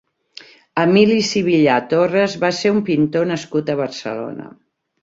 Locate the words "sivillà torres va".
1.27-2.53